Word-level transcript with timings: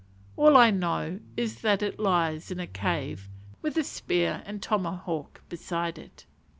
All 0.35 0.57
I 0.57 0.71
know 0.71 1.19
is 1.37 1.61
that 1.61 1.83
it 1.83 1.99
lies 1.99 2.49
in 2.49 2.59
a 2.59 2.65
cave, 2.65 3.29
with 3.61 3.75
the 3.75 3.83
spear 3.83 4.41
and 4.47 4.59
tomahawk 4.59 5.43
beside 5.47 5.99
it. 5.99 6.25